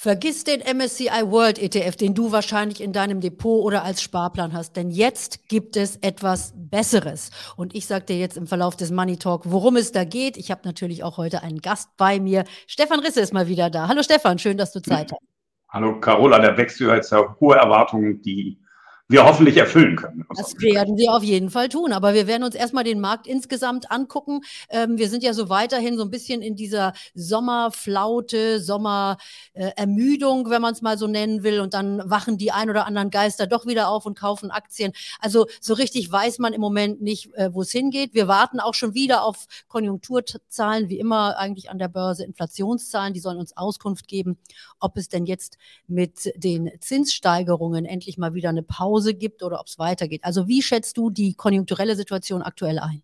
Vergiss 0.00 0.44
den 0.44 0.60
MSCI 0.60 1.24
World 1.24 1.58
ETF, 1.58 1.96
den 1.96 2.14
du 2.14 2.30
wahrscheinlich 2.30 2.80
in 2.80 2.92
deinem 2.92 3.20
Depot 3.20 3.64
oder 3.64 3.82
als 3.82 4.00
Sparplan 4.00 4.52
hast, 4.52 4.76
denn 4.76 4.92
jetzt 4.92 5.48
gibt 5.48 5.76
es 5.76 5.96
etwas 5.96 6.54
Besseres. 6.54 7.30
Und 7.56 7.74
ich 7.74 7.86
sage 7.86 8.04
dir 8.04 8.16
jetzt 8.16 8.36
im 8.36 8.46
Verlauf 8.46 8.76
des 8.76 8.92
Money 8.92 9.16
Talk, 9.16 9.42
worum 9.46 9.74
es 9.74 9.90
da 9.90 10.04
geht. 10.04 10.36
Ich 10.36 10.52
habe 10.52 10.60
natürlich 10.62 11.02
auch 11.02 11.16
heute 11.16 11.42
einen 11.42 11.58
Gast 11.58 11.96
bei 11.96 12.20
mir. 12.20 12.44
Stefan 12.68 13.00
Risse 13.00 13.20
ist 13.20 13.32
mal 13.32 13.48
wieder 13.48 13.70
da. 13.70 13.88
Hallo 13.88 14.04
Stefan, 14.04 14.38
schön, 14.38 14.56
dass 14.56 14.70
du 14.70 14.80
Zeit 14.80 15.10
hast. 15.10 15.20
Hallo 15.68 15.98
Carola, 15.98 16.38
der 16.38 16.56
wächst 16.56 16.78
jetzt 16.78 17.12
hohe 17.40 17.56
Erwartungen, 17.56 18.22
die 18.22 18.60
wir 19.08 19.24
hoffentlich 19.24 19.56
erfüllen 19.56 19.96
können. 19.96 20.26
Das 20.36 20.60
werden 20.60 20.98
wir 20.98 21.14
auf 21.14 21.22
jeden 21.22 21.48
Fall 21.48 21.70
tun. 21.70 21.92
Aber 21.92 22.12
wir 22.12 22.26
werden 22.26 22.42
uns 22.42 22.54
erstmal 22.54 22.84
den 22.84 23.00
Markt 23.00 23.26
insgesamt 23.26 23.90
angucken. 23.90 24.42
Ähm, 24.68 24.98
wir 24.98 25.08
sind 25.08 25.22
ja 25.22 25.32
so 25.32 25.48
weiterhin 25.48 25.96
so 25.96 26.02
ein 26.02 26.10
bisschen 26.10 26.42
in 26.42 26.56
dieser 26.56 26.92
Sommerflaute, 27.14 28.60
Sommerermüdung, 28.60 30.46
äh, 30.46 30.50
wenn 30.50 30.60
man 30.60 30.74
es 30.74 30.82
mal 30.82 30.98
so 30.98 31.06
nennen 31.06 31.42
will. 31.42 31.60
Und 31.60 31.72
dann 31.72 32.02
wachen 32.04 32.36
die 32.36 32.52
ein 32.52 32.68
oder 32.68 32.84
anderen 32.84 33.08
Geister 33.08 33.46
doch 33.46 33.64
wieder 33.64 33.88
auf 33.88 34.04
und 34.04 34.18
kaufen 34.18 34.50
Aktien. 34.50 34.92
Also 35.20 35.46
so 35.58 35.72
richtig 35.72 36.12
weiß 36.12 36.38
man 36.38 36.52
im 36.52 36.60
Moment 36.60 37.00
nicht, 37.00 37.34
äh, 37.34 37.48
wo 37.54 37.62
es 37.62 37.72
hingeht. 37.72 38.12
Wir 38.12 38.28
warten 38.28 38.60
auch 38.60 38.74
schon 38.74 38.92
wieder 38.92 39.22
auf 39.22 39.46
Konjunkturzahlen, 39.68 40.90
wie 40.90 40.98
immer 40.98 41.38
eigentlich 41.38 41.70
an 41.70 41.78
der 41.78 41.88
Börse, 41.88 42.24
Inflationszahlen. 42.24 43.14
Die 43.14 43.20
sollen 43.20 43.38
uns 43.38 43.56
Auskunft 43.56 44.06
geben, 44.06 44.36
ob 44.80 44.98
es 44.98 45.08
denn 45.08 45.24
jetzt 45.24 45.56
mit 45.86 46.30
den 46.36 46.70
Zinssteigerungen 46.80 47.86
endlich 47.86 48.18
mal 48.18 48.34
wieder 48.34 48.50
eine 48.50 48.62
Pause 48.62 48.97
Pause 48.98 49.14
gibt 49.14 49.42
oder 49.42 49.60
ob 49.60 49.66
es 49.66 49.78
weitergeht. 49.78 50.24
Also 50.24 50.48
wie 50.48 50.60
schätzt 50.60 50.96
du 50.96 51.10
die 51.10 51.34
konjunkturelle 51.34 51.94
Situation 51.94 52.42
aktuell 52.42 52.78
ein? 52.78 53.02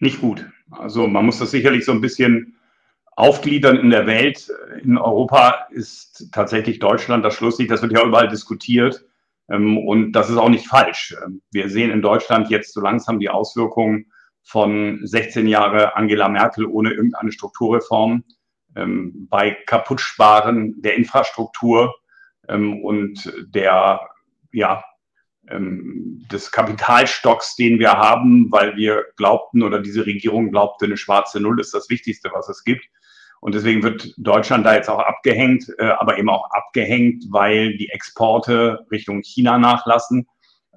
Nicht 0.00 0.20
gut. 0.20 0.44
Also 0.70 1.06
man 1.06 1.24
muss 1.24 1.38
das 1.38 1.52
sicherlich 1.52 1.84
so 1.84 1.92
ein 1.92 2.00
bisschen 2.00 2.56
aufgliedern 3.14 3.76
in 3.76 3.90
der 3.90 4.06
Welt. 4.06 4.50
In 4.82 4.98
Europa 4.98 5.66
ist 5.70 6.28
tatsächlich 6.32 6.80
Deutschland 6.80 7.24
das 7.24 7.34
Schlusslicht. 7.34 7.70
Das 7.70 7.82
wird 7.82 7.92
ja 7.92 8.04
überall 8.04 8.28
diskutiert. 8.28 9.04
Ähm, 9.48 9.78
und 9.78 10.12
das 10.12 10.28
ist 10.28 10.38
auch 10.38 10.48
nicht 10.48 10.66
falsch. 10.66 11.14
Ähm, 11.24 11.40
wir 11.52 11.68
sehen 11.68 11.92
in 11.92 12.02
Deutschland 12.02 12.50
jetzt 12.50 12.74
so 12.74 12.80
langsam 12.80 13.20
die 13.20 13.28
Auswirkungen 13.28 14.06
von 14.42 14.98
16 15.04 15.46
Jahre 15.46 15.94
Angela 15.94 16.28
Merkel 16.28 16.66
ohne 16.66 16.90
irgendeine 16.90 17.30
Strukturreform, 17.30 18.24
ähm, 18.74 19.28
bei 19.30 19.56
Kaputtsparen 19.66 20.82
der 20.82 20.96
Infrastruktur 20.96 21.94
und 22.48 23.32
der 23.46 24.00
ja, 24.52 24.82
ähm, 25.48 26.24
des 26.30 26.52
Kapitalstocks, 26.52 27.56
den 27.56 27.78
wir 27.78 27.92
haben, 27.92 28.50
weil 28.50 28.76
wir 28.76 29.04
glaubten 29.16 29.62
oder 29.62 29.80
diese 29.80 30.06
Regierung 30.06 30.50
glaubte, 30.50 30.84
eine 30.84 30.96
schwarze 30.96 31.40
Null 31.40 31.60
ist 31.60 31.74
das 31.74 31.88
Wichtigste, 31.90 32.30
was 32.32 32.48
es 32.48 32.64
gibt. 32.64 32.84
Und 33.40 33.56
deswegen 33.56 33.82
wird 33.82 34.14
Deutschland 34.18 34.64
da 34.64 34.74
jetzt 34.74 34.88
auch 34.88 35.00
abgehängt, 35.00 35.66
äh, 35.78 35.86
aber 35.86 36.16
eben 36.16 36.30
auch 36.30 36.48
abgehängt, 36.52 37.24
weil 37.30 37.76
die 37.76 37.88
Exporte 37.88 38.86
Richtung 38.92 39.22
China 39.22 39.58
nachlassen. 39.58 40.28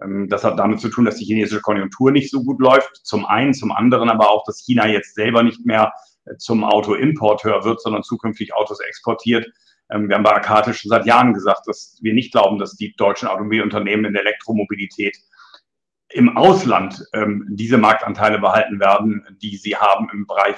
Ähm, 0.01 0.27
das 0.29 0.43
hat 0.43 0.57
damit 0.57 0.79
zu 0.79 0.89
tun, 0.89 1.05
dass 1.05 1.17
die 1.17 1.25
chinesische 1.25 1.61
Konjunktur 1.61 2.11
nicht 2.11 2.31
so 2.31 2.43
gut 2.43 2.59
läuft. 2.59 3.05
Zum 3.05 3.25
einen, 3.25 3.53
zum 3.53 3.71
anderen 3.71 4.09
aber 4.09 4.31
auch, 4.31 4.43
dass 4.45 4.63
China 4.65 4.87
jetzt 4.87 5.13
selber 5.13 5.43
nicht 5.43 5.63
mehr 5.63 5.93
äh, 6.25 6.37
zum 6.37 6.63
Autoimporteur 6.63 7.63
wird, 7.63 7.81
sondern 7.81 8.01
zukünftig 8.01 8.55
Autos 8.55 8.79
exportiert. 8.79 9.47
Ähm, 9.91 10.09
wir 10.09 10.15
haben 10.15 10.23
bei 10.23 10.33
Akate 10.33 10.73
schon 10.73 10.89
seit 10.89 11.05
Jahren 11.05 11.33
gesagt, 11.33 11.67
dass 11.67 11.99
wir 12.01 12.13
nicht 12.13 12.31
glauben, 12.31 12.59
dass 12.59 12.75
die 12.75 12.95
deutschen 12.95 13.27
Automobilunternehmen 13.27 14.05
in 14.05 14.13
der 14.13 14.23
Elektromobilität 14.23 15.17
im 16.09 16.37
Ausland 16.37 17.03
ähm, 17.13 17.45
diese 17.49 17.77
Marktanteile 17.77 18.39
behalten 18.39 18.79
werden, 18.79 19.25
die 19.41 19.57
sie 19.57 19.75
haben 19.75 20.09
im 20.13 20.25
Bereich 20.27 20.55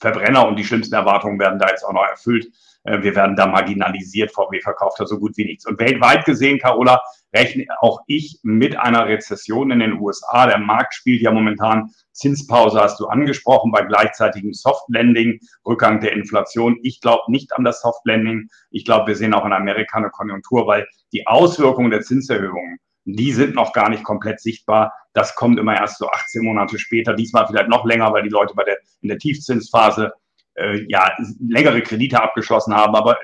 Verbrenner 0.00 0.46
und 0.46 0.56
die 0.58 0.64
schlimmsten 0.64 0.94
Erwartungen 0.94 1.38
werden 1.38 1.58
da 1.58 1.68
jetzt 1.68 1.84
auch 1.84 1.92
noch 1.92 2.06
erfüllt. 2.06 2.48
Äh, 2.84 3.02
wir 3.02 3.14
werden 3.14 3.36
da 3.36 3.46
marginalisiert. 3.46 4.32
VW 4.32 4.60
verkauft 4.60 5.00
da 5.00 5.06
so 5.06 5.18
gut 5.18 5.36
wie 5.36 5.46
nichts. 5.46 5.66
Und 5.66 5.78
weltweit 5.78 6.24
gesehen, 6.24 6.58
Carola, 6.58 7.02
rechne 7.34 7.66
auch 7.80 8.00
ich 8.06 8.38
mit 8.42 8.76
einer 8.76 9.06
Rezession 9.06 9.70
in 9.70 9.80
den 9.80 10.00
USA. 10.00 10.46
Der 10.46 10.58
Markt 10.58 10.94
spielt 10.94 11.20
ja 11.20 11.32
momentan 11.32 11.90
Zinspause, 12.12 12.80
hast 12.80 13.00
du 13.00 13.06
angesprochen, 13.06 13.72
bei 13.72 13.82
gleichzeitigem 13.82 14.54
Soft 14.54 14.84
Landing, 14.88 15.40
Rückgang 15.66 16.00
der 16.00 16.12
Inflation. 16.12 16.78
Ich 16.82 17.00
glaube 17.00 17.22
nicht 17.28 17.52
an 17.54 17.64
das 17.64 17.82
Soft 17.82 18.00
Landing. 18.04 18.48
Ich 18.70 18.84
glaube, 18.84 19.08
wir 19.08 19.16
sehen 19.16 19.34
auch 19.34 19.44
in 19.44 19.52
Amerika 19.52 19.98
eine 19.98 20.10
Konjunktur, 20.10 20.66
weil 20.66 20.86
die 21.12 21.26
Auswirkungen 21.26 21.90
der 21.90 22.02
Zinserhöhungen, 22.02 22.78
die 23.04 23.32
sind 23.32 23.54
noch 23.54 23.72
gar 23.72 23.90
nicht 23.90 24.04
komplett 24.04 24.40
sichtbar. 24.40 24.92
Das 25.12 25.34
kommt 25.34 25.58
immer 25.58 25.76
erst 25.76 25.98
so 25.98 26.08
18 26.08 26.44
Monate 26.44 26.78
später. 26.78 27.14
Diesmal 27.14 27.46
vielleicht 27.46 27.68
noch 27.68 27.84
länger, 27.84 28.12
weil 28.12 28.22
die 28.22 28.30
Leute 28.30 28.54
bei 28.54 28.64
der, 28.64 28.78
in 29.02 29.08
der 29.08 29.18
Tiefzinsphase 29.18 30.12
äh, 30.54 30.84
ja, 30.88 31.12
längere 31.40 31.82
Kredite 31.82 32.22
abgeschlossen 32.22 32.74
haben. 32.74 32.94
Aber 32.94 33.18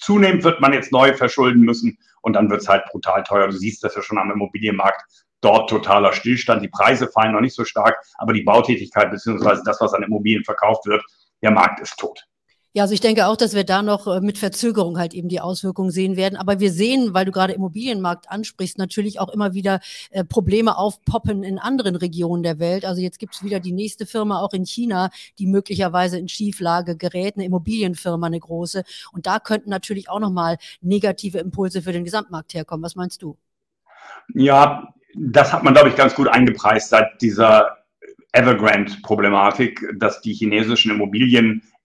zunehmend 0.00 0.42
wird 0.42 0.60
man 0.60 0.72
jetzt 0.72 0.90
neu 0.90 1.14
verschulden 1.14 1.62
müssen 1.62 1.98
und 2.26 2.32
dann 2.32 2.50
wird 2.50 2.60
es 2.60 2.68
halt 2.68 2.84
brutal 2.86 3.22
teuer. 3.22 3.46
Du 3.46 3.52
siehst 3.52 3.84
das 3.84 3.94
ja 3.94 4.02
schon 4.02 4.18
am 4.18 4.32
Immobilienmarkt. 4.32 5.00
Dort 5.42 5.70
totaler 5.70 6.12
Stillstand. 6.12 6.60
Die 6.60 6.68
Preise 6.68 7.06
fallen 7.06 7.30
noch 7.32 7.40
nicht 7.40 7.54
so 7.54 7.64
stark, 7.64 7.96
aber 8.18 8.32
die 8.32 8.42
Bautätigkeit 8.42 9.12
beziehungsweise 9.12 9.62
das, 9.64 9.80
was 9.80 9.94
an 9.94 10.02
Immobilien 10.02 10.42
verkauft 10.42 10.86
wird, 10.86 11.04
der 11.40 11.52
Markt 11.52 11.78
ist 11.78 11.96
tot. 11.96 12.26
Ja, 12.76 12.82
also 12.82 12.92
ich 12.92 13.00
denke 13.00 13.26
auch, 13.26 13.38
dass 13.38 13.54
wir 13.54 13.64
da 13.64 13.80
noch 13.80 14.06
äh, 14.06 14.20
mit 14.20 14.36
Verzögerung 14.36 14.98
halt 14.98 15.14
eben 15.14 15.30
die 15.30 15.40
Auswirkungen 15.40 15.90
sehen 15.90 16.14
werden. 16.14 16.36
Aber 16.36 16.60
wir 16.60 16.70
sehen, 16.70 17.14
weil 17.14 17.24
du 17.24 17.32
gerade 17.32 17.54
Immobilienmarkt 17.54 18.30
ansprichst, 18.30 18.76
natürlich 18.76 19.18
auch 19.18 19.30
immer 19.30 19.54
wieder 19.54 19.80
äh, 20.10 20.24
Probleme 20.24 20.76
aufpoppen 20.76 21.42
in 21.42 21.58
anderen 21.58 21.96
Regionen 21.96 22.42
der 22.42 22.58
Welt. 22.58 22.84
Also 22.84 23.00
jetzt 23.00 23.18
gibt 23.18 23.34
es 23.34 23.42
wieder 23.42 23.60
die 23.60 23.72
nächste 23.72 24.04
Firma 24.04 24.42
auch 24.42 24.52
in 24.52 24.66
China, 24.66 25.08
die 25.38 25.46
möglicherweise 25.46 26.18
in 26.18 26.28
Schieflage 26.28 26.98
gerät, 26.98 27.36
eine 27.36 27.46
Immobilienfirma, 27.46 28.26
eine 28.26 28.40
große. 28.40 28.84
Und 29.10 29.26
da 29.26 29.38
könnten 29.38 29.70
natürlich 29.70 30.10
auch 30.10 30.20
nochmal 30.20 30.58
negative 30.82 31.38
Impulse 31.38 31.80
für 31.80 31.92
den 31.92 32.04
Gesamtmarkt 32.04 32.52
herkommen. 32.52 32.84
Was 32.84 32.94
meinst 32.94 33.22
du? 33.22 33.38
Ja, 34.34 34.92
das 35.14 35.50
hat 35.50 35.64
man, 35.64 35.72
glaube 35.72 35.88
ich, 35.88 35.96
ganz 35.96 36.14
gut 36.14 36.28
eingepreist 36.28 36.90
seit 36.90 37.22
dieser 37.22 37.78
Evergrande-Problematik, 38.32 39.82
dass 39.98 40.20
die 40.20 40.34
chinesischen 40.34 40.92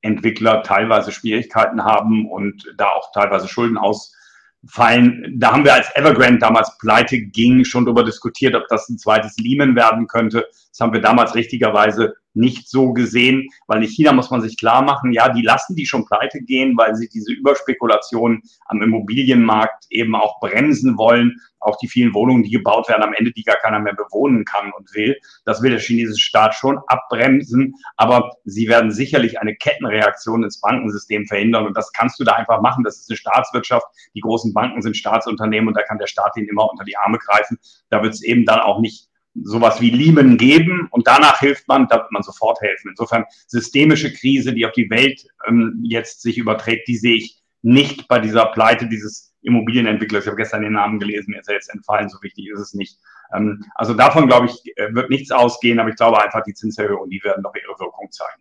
Immobilienentwickler 0.01 0.63
teilweise 0.63 1.11
Schwierigkeiten 1.11 1.83
haben 1.83 2.29
und 2.29 2.73
da 2.77 2.89
auch 2.89 3.11
teilweise 3.11 3.47
Schulden 3.47 3.77
ausfallen. 3.77 5.35
Da 5.37 5.53
haben 5.53 5.63
wir 5.63 5.73
als 5.73 5.95
Evergrande 5.95 6.39
damals 6.39 6.77
pleite 6.79 7.19
ging, 7.19 7.63
schon 7.63 7.85
darüber 7.85 8.03
diskutiert, 8.03 8.55
ob 8.55 8.67
das 8.67 8.89
ein 8.89 8.97
zweites 8.97 9.37
Lehman 9.37 9.75
werden 9.75 10.07
könnte. 10.07 10.47
Das 10.69 10.79
haben 10.79 10.93
wir 10.93 11.01
damals 11.01 11.35
richtigerweise 11.35 12.15
nicht 12.33 12.69
so 12.69 12.93
gesehen, 12.93 13.49
weil 13.67 13.83
in 13.83 13.89
China 13.89 14.13
muss 14.13 14.31
man 14.31 14.41
sich 14.41 14.57
klar 14.57 14.81
machen, 14.81 15.11
ja, 15.11 15.29
die 15.29 15.41
lassen 15.41 15.75
die 15.75 15.85
schon 15.85 16.05
pleite 16.05 16.41
gehen, 16.41 16.77
weil 16.77 16.95
sie 16.95 17.09
diese 17.09 17.33
Überspekulation 17.33 18.41
am 18.65 18.81
Immobilienmarkt 18.81 19.85
eben 19.89 20.15
auch 20.15 20.39
bremsen 20.39 20.97
wollen. 20.97 21.37
Auch 21.59 21.77
die 21.77 21.87
vielen 21.87 22.13
Wohnungen, 22.15 22.41
die 22.41 22.49
gebaut 22.49 22.89
werden 22.89 23.03
am 23.03 23.13
Ende, 23.13 23.31
die 23.31 23.43
gar 23.43 23.57
keiner 23.57 23.79
mehr 23.79 23.93
bewohnen 23.93 24.45
kann 24.45 24.71
und 24.71 24.95
will. 24.95 25.15
Das 25.45 25.61
will 25.61 25.69
der 25.69 25.79
chinesische 25.79 26.25
Staat 26.25 26.55
schon 26.55 26.79
abbremsen, 26.87 27.75
aber 27.97 28.31
sie 28.45 28.67
werden 28.67 28.91
sicherlich 28.91 29.39
eine 29.39 29.55
Kettenreaktion 29.55 30.43
ins 30.43 30.59
Bankensystem 30.59 31.27
verhindern 31.27 31.67
und 31.67 31.77
das 31.77 31.91
kannst 31.91 32.19
du 32.19 32.23
da 32.23 32.33
einfach 32.33 32.61
machen. 32.61 32.83
Das 32.83 32.97
ist 32.97 33.11
eine 33.11 33.17
Staatswirtschaft. 33.17 33.85
Die 34.15 34.21
großen 34.21 34.53
Banken 34.53 34.81
sind 34.81 34.97
Staatsunternehmen 34.97 35.67
und 35.67 35.77
da 35.77 35.83
kann 35.83 35.99
der 35.99 36.07
Staat 36.07 36.35
ihnen 36.35 36.49
immer 36.49 36.67
unter 36.67 36.83
die 36.83 36.97
Arme 36.97 37.19
greifen. 37.19 37.59
Da 37.89 38.01
wird 38.01 38.13
es 38.13 38.23
eben 38.23 38.45
dann 38.45 38.59
auch 38.59 38.79
nicht 38.79 39.10
sowas 39.33 39.79
wie 39.81 39.89
Lehman 39.89 40.37
geben 40.37 40.87
und 40.91 41.07
danach 41.07 41.39
hilft 41.39 41.67
man, 41.67 41.87
da 41.87 41.97
wird 41.97 42.11
man 42.11 42.23
sofort 42.23 42.59
helfen. 42.61 42.89
Insofern 42.89 43.25
systemische 43.47 44.13
Krise, 44.13 44.53
die 44.53 44.65
auf 44.65 44.73
die 44.73 44.89
Welt 44.89 45.25
ähm, 45.47 45.79
jetzt 45.83 46.21
sich 46.21 46.37
überträgt, 46.37 46.87
die 46.87 46.97
sehe 46.97 47.15
ich 47.15 47.41
nicht 47.61 48.07
bei 48.07 48.19
dieser 48.19 48.47
Pleite 48.47 48.87
dieses 48.87 49.33
Immobilienentwicklers. 49.41 50.23
Ich 50.23 50.27
habe 50.27 50.37
gestern 50.37 50.61
den 50.61 50.73
Namen 50.73 50.99
gelesen, 50.99 51.31
mir 51.31 51.39
ist 51.39 51.47
er 51.47 51.55
jetzt 51.55 51.73
entfallen, 51.73 52.09
so 52.09 52.21
wichtig 52.21 52.47
ist 52.53 52.59
es 52.59 52.73
nicht. 52.73 52.97
Ähm, 53.33 53.63
also 53.75 53.93
davon, 53.93 54.27
glaube 54.27 54.47
ich, 54.47 54.77
äh, 54.77 54.93
wird 54.93 55.09
nichts 55.09 55.31
ausgehen, 55.31 55.79
aber 55.79 55.89
ich 55.89 55.95
glaube 55.95 56.21
einfach, 56.21 56.43
die 56.43 56.53
Zinserhöhungen, 56.53 57.09
die 57.09 57.23
werden 57.23 57.41
noch 57.43 57.55
ihre 57.55 57.79
Wirkung 57.79 58.11
zeigen. 58.11 58.40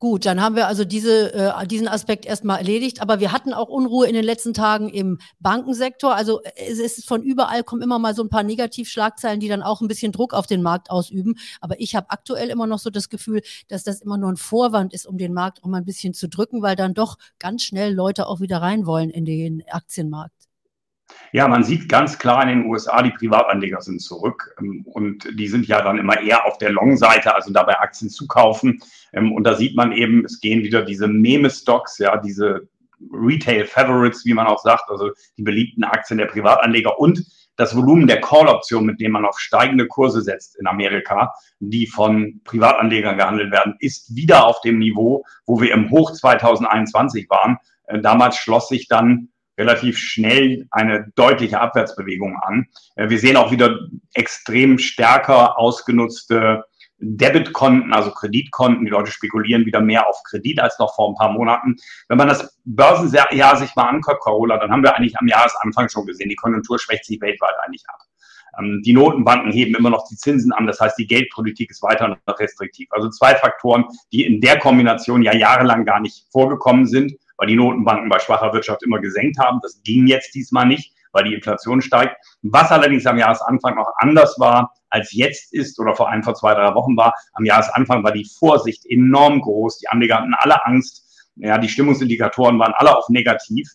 Gut, 0.00 0.26
dann 0.26 0.40
haben 0.40 0.54
wir 0.54 0.68
also 0.68 0.84
diese, 0.84 1.34
äh, 1.34 1.66
diesen 1.66 1.88
Aspekt 1.88 2.24
erstmal 2.24 2.58
erledigt. 2.58 3.02
Aber 3.02 3.18
wir 3.18 3.32
hatten 3.32 3.52
auch 3.52 3.68
Unruhe 3.68 4.06
in 4.06 4.14
den 4.14 4.24
letzten 4.24 4.54
Tagen 4.54 4.88
im 4.88 5.18
Bankensektor. 5.40 6.14
Also 6.14 6.40
äh, 6.42 6.70
es 6.70 6.78
ist 6.78 7.08
von 7.08 7.20
überall 7.24 7.64
kommen 7.64 7.82
immer 7.82 7.98
mal 7.98 8.14
so 8.14 8.22
ein 8.22 8.28
paar 8.28 8.44
Negativschlagzeilen, 8.44 9.40
die 9.40 9.48
dann 9.48 9.62
auch 9.62 9.80
ein 9.80 9.88
bisschen 9.88 10.12
Druck 10.12 10.34
auf 10.34 10.46
den 10.46 10.62
Markt 10.62 10.90
ausüben. 10.90 11.34
Aber 11.60 11.80
ich 11.80 11.96
habe 11.96 12.10
aktuell 12.10 12.48
immer 12.48 12.68
noch 12.68 12.78
so 12.78 12.90
das 12.90 13.08
Gefühl, 13.08 13.42
dass 13.66 13.82
das 13.82 14.00
immer 14.00 14.18
nur 14.18 14.30
ein 14.30 14.36
Vorwand 14.36 14.94
ist, 14.94 15.04
um 15.04 15.18
den 15.18 15.34
Markt 15.34 15.64
auch 15.64 15.68
mal 15.68 15.78
ein 15.78 15.84
bisschen 15.84 16.14
zu 16.14 16.28
drücken, 16.28 16.62
weil 16.62 16.76
dann 16.76 16.94
doch 16.94 17.18
ganz 17.40 17.64
schnell 17.64 17.92
Leute 17.92 18.28
auch 18.28 18.38
wieder 18.38 18.62
rein 18.62 18.86
wollen 18.86 19.10
in 19.10 19.24
den 19.24 19.64
Aktienmarkt. 19.68 20.37
Ja, 21.32 21.46
man 21.48 21.62
sieht 21.62 21.88
ganz 21.88 22.18
klar 22.18 22.42
in 22.42 22.48
den 22.48 22.66
USA, 22.66 23.02
die 23.02 23.10
Privatanleger 23.10 23.80
sind 23.80 24.00
zurück 24.00 24.54
ähm, 24.60 24.84
und 24.86 25.28
die 25.38 25.48
sind 25.48 25.66
ja 25.66 25.82
dann 25.82 25.98
immer 25.98 26.20
eher 26.20 26.46
auf 26.46 26.58
der 26.58 26.70
Long-Seite, 26.70 27.34
also 27.34 27.52
dabei 27.52 27.78
Aktien 27.78 28.10
zu 28.10 28.26
kaufen. 28.26 28.80
Ähm, 29.12 29.32
und 29.32 29.44
da 29.44 29.54
sieht 29.54 29.76
man 29.76 29.92
eben, 29.92 30.24
es 30.24 30.40
gehen 30.40 30.62
wieder 30.62 30.82
diese 30.82 31.08
Meme-Stocks, 31.08 31.98
ja, 31.98 32.16
diese 32.16 32.68
Retail-Favorites, 33.12 34.24
wie 34.24 34.34
man 34.34 34.46
auch 34.46 34.58
sagt, 34.58 34.90
also 34.90 35.10
die 35.36 35.42
beliebten 35.42 35.84
Aktien 35.84 36.18
der 36.18 36.26
Privatanleger 36.26 36.98
und 36.98 37.24
das 37.56 37.76
Volumen 37.76 38.06
der 38.06 38.20
Call-Option, 38.20 38.86
mit 38.86 39.00
dem 39.00 39.12
man 39.12 39.24
auf 39.24 39.38
steigende 39.38 39.86
Kurse 39.88 40.22
setzt 40.22 40.56
in 40.58 40.66
Amerika, 40.68 41.34
die 41.58 41.88
von 41.88 42.40
Privatanlegern 42.44 43.18
gehandelt 43.18 43.50
werden, 43.50 43.74
ist 43.80 44.14
wieder 44.14 44.46
auf 44.46 44.60
dem 44.60 44.78
Niveau, 44.78 45.24
wo 45.44 45.60
wir 45.60 45.72
im 45.74 45.90
Hoch 45.90 46.12
2021 46.12 47.28
waren. 47.28 47.58
Äh, 47.86 48.00
damals 48.00 48.36
schloss 48.36 48.68
sich 48.68 48.86
dann 48.86 49.30
relativ 49.58 49.98
schnell 49.98 50.66
eine 50.70 51.12
deutliche 51.16 51.60
Abwärtsbewegung 51.60 52.36
an. 52.40 52.66
Äh, 52.96 53.10
wir 53.10 53.18
sehen 53.18 53.36
auch 53.36 53.50
wieder 53.50 53.78
extrem 54.14 54.78
stärker 54.78 55.58
ausgenutzte 55.58 56.64
Debitkonten, 57.00 57.92
also 57.92 58.10
Kreditkonten. 58.10 58.84
Die 58.84 58.90
Leute 58.90 59.10
spekulieren 59.10 59.66
wieder 59.66 59.80
mehr 59.80 60.08
auf 60.08 60.22
Kredit 60.24 60.60
als 60.60 60.78
noch 60.78 60.94
vor 60.94 61.10
ein 61.10 61.14
paar 61.14 61.32
Monaten. 61.32 61.76
Wenn 62.08 62.18
man 62.18 62.28
das 62.28 62.58
Börsenjahr 62.64 63.56
sich 63.56 63.74
mal 63.76 63.88
anguckt, 63.88 64.22
Carola, 64.22 64.58
dann 64.58 64.70
haben 64.70 64.82
wir 64.82 64.96
eigentlich 64.96 65.18
am 65.18 65.28
Jahresanfang 65.28 65.88
schon 65.88 66.06
gesehen, 66.06 66.28
die 66.28 66.36
Konjunktur 66.36 66.78
schwächt 66.78 67.04
sich 67.04 67.20
weltweit 67.20 67.54
eigentlich 67.64 67.84
ab. 67.88 68.00
Ähm, 68.58 68.82
die 68.84 68.92
Notenbanken 68.92 69.52
heben 69.52 69.74
immer 69.76 69.90
noch 69.90 70.08
die 70.08 70.16
Zinsen 70.16 70.52
an. 70.52 70.66
Das 70.66 70.80
heißt, 70.80 70.98
die 70.98 71.06
Geldpolitik 71.06 71.70
ist 71.70 71.82
weiter 71.82 72.08
noch 72.08 72.38
restriktiv. 72.40 72.88
Also 72.90 73.08
zwei 73.10 73.34
Faktoren, 73.34 73.84
die 74.12 74.24
in 74.24 74.40
der 74.40 74.58
Kombination 74.58 75.22
ja 75.22 75.34
jahrelang 75.34 75.84
gar 75.84 76.00
nicht 76.00 76.26
vorgekommen 76.32 76.86
sind, 76.86 77.12
weil 77.38 77.46
die 77.46 77.56
Notenbanken 77.56 78.08
bei 78.08 78.18
schwacher 78.18 78.52
Wirtschaft 78.52 78.82
immer 78.82 78.98
gesenkt 78.98 79.38
haben. 79.38 79.60
Das 79.62 79.80
ging 79.84 80.06
jetzt 80.06 80.34
diesmal 80.34 80.66
nicht, 80.66 80.92
weil 81.12 81.24
die 81.24 81.34
Inflation 81.34 81.80
steigt. 81.80 82.16
Was 82.42 82.70
allerdings 82.70 83.06
am 83.06 83.16
Jahresanfang 83.16 83.76
noch 83.76 83.90
anders 83.96 84.38
war, 84.38 84.74
als 84.90 85.12
jetzt 85.12 85.54
ist 85.54 85.78
oder 85.80 85.94
vor 85.94 86.10
allem 86.10 86.22
vor 86.22 86.34
zwei, 86.34 86.54
drei 86.54 86.74
Wochen 86.74 86.96
war, 86.96 87.14
am 87.34 87.44
Jahresanfang 87.44 88.02
war 88.02 88.12
die 88.12 88.28
Vorsicht 88.38 88.84
enorm 88.86 89.40
groß. 89.40 89.78
Die 89.78 89.88
Anleger 89.88 90.16
hatten 90.16 90.34
alle 90.36 90.64
Angst. 90.66 91.04
Ja, 91.36 91.58
die 91.58 91.68
Stimmungsindikatoren 91.68 92.58
waren 92.58 92.74
alle 92.74 92.96
auf 92.96 93.08
negativ. 93.08 93.68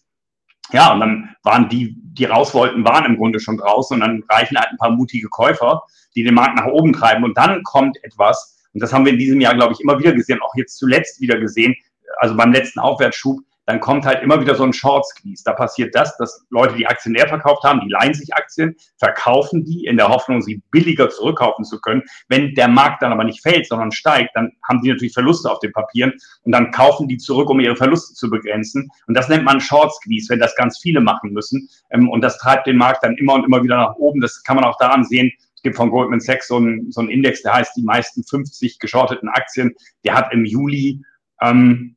Ja, 0.72 0.94
und 0.94 1.00
dann 1.02 1.36
waren 1.44 1.70
die, 1.70 1.96
die 1.98 2.26
raus 2.26 2.54
wollten, 2.54 2.86
waren 2.86 3.06
im 3.06 3.18
Grunde 3.18 3.40
schon 3.40 3.58
draußen 3.58 3.96
und 3.96 4.02
dann 4.02 4.24
reichen 4.30 4.58
halt 4.58 4.70
ein 4.72 4.78
paar 4.78 4.92
mutige 4.92 5.28
Käufer, 5.30 5.84
die 6.16 6.24
den 6.24 6.34
Markt 6.34 6.58
nach 6.58 6.68
oben 6.68 6.94
treiben. 6.94 7.24
Und 7.24 7.38
dann 7.38 7.64
kommt 7.64 8.02
etwas, 8.04 8.58
und 8.74 8.82
das 8.82 8.94
haben 8.94 9.06
wir 9.06 9.14
in 9.14 9.20
diesem 9.20 9.40
Jahr, 9.42 9.56
glaube 9.56 9.74
ich, 9.74 9.82
immer 9.82 10.00
wieder 10.00 10.14
gesehen, 10.14 10.42
auch 10.42 10.56
jetzt 10.56 10.78
zuletzt 10.78 11.22
wieder 11.22 11.38
gesehen, 11.40 11.76
also 12.20 12.36
beim 12.36 12.52
letzten 12.52 12.80
Aufwärtschub, 12.80 13.40
dann 13.66 13.80
kommt 13.80 14.06
halt 14.06 14.22
immer 14.24 14.42
wieder 14.42 14.56
so 14.56 14.64
ein 14.64 14.74
Short 14.74 15.06
Squeeze. 15.06 15.44
Da 15.46 15.54
passiert 15.54 15.96
das, 15.96 16.18
dass 16.18 16.46
Leute, 16.50 16.76
die 16.76 16.86
Aktien 16.86 17.16
leer 17.16 17.28
verkauft 17.28 17.64
haben, 17.64 17.82
die 17.82 17.90
leihen 17.90 18.14
sich 18.14 18.34
Aktien, 18.36 18.76
verkaufen 18.98 19.64
die 19.64 19.86
in 19.86 19.98
der 19.98 20.10
Hoffnung, 20.10 20.42
sie 20.42 20.62
billiger 20.72 21.10
zurückkaufen 21.10 21.64
zu 21.64 21.80
können. 21.80 22.04
Wenn 22.28 22.54
der 22.56 22.68
Markt 22.68 23.02
dann 23.02 23.14
aber 23.14 23.24
nicht 23.24 23.42
fällt, 23.42 23.68
sondern 23.68 23.92
steigt, 23.92 24.32
dann 24.36 24.52
haben 24.68 24.82
die 24.82 24.90
natürlich 24.90 25.14
Verluste 25.14 25.50
auf 25.50 25.60
den 25.60 25.72
Papieren 25.72 26.14
und 26.44 26.52
dann 26.52 26.72
kaufen 26.72 27.08
die 27.08 27.18
zurück, 27.18 27.50
um 27.50 27.60
ihre 27.60 27.76
Verluste 27.76 28.14
zu 28.14 28.30
begrenzen. 28.30 28.90
Und 29.08 29.16
das 29.16 29.30
nennt 29.30 29.46
man 29.46 29.62
Short 29.62 29.94
Squeeze, 29.94 30.30
wenn 30.30 30.40
das 30.40 30.56
ganz 30.56 30.80
viele 30.80 31.02
machen 31.02 31.32
müssen. 31.32 31.70
Ähm, 31.90 32.10
und 32.10 32.22
das 32.22 32.38
treibt 32.38 32.68
den 32.68 32.78
Markt 32.78 33.04
dann 33.04 33.16
immer 33.18 33.34
und 33.34 33.46
immer 33.46 33.64
wieder 33.64 33.78
nach 33.78 33.96
oben. 33.96 34.20
Das 34.20 34.44
kann 34.44 34.56
man 34.56 34.66
auch 34.66 34.78
daran 34.78 35.06
sehen, 35.06 35.32
es 35.56 35.62
gibt 35.62 35.78
von 35.78 35.92
Goldman 35.92 36.20
Sachs 36.20 36.50
so 36.50 36.58
einen, 36.58 36.92
so 36.92 37.00
einen 37.00 37.10
Index, 37.10 37.42
der 37.42 37.54
heißt 37.54 37.78
die 37.78 37.84
meisten 37.84 38.24
50 38.24 38.80
geschorteten 38.80 39.30
Aktien. 39.30 39.74
Der 40.04 40.14
hat 40.14 40.34
im 40.34 40.44
Juli 40.44 41.02
ähm, 41.40 41.96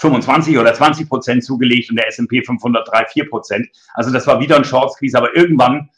25 0.00 0.58
oder 0.58 0.74
20 0.74 1.08
Prozent 1.08 1.44
zugelegt 1.44 1.90
und 1.90 1.96
der 1.96 2.08
S&P 2.08 2.42
500 2.42 2.88
3, 2.88 3.06
4 3.06 3.30
Prozent. 3.30 3.68
Also 3.94 4.12
das 4.12 4.26
war 4.26 4.40
wieder 4.40 4.56
ein 4.56 4.64
Short 4.64 4.92
Squeeze, 4.92 5.16
aber 5.16 5.36
irgendwann 5.36 5.90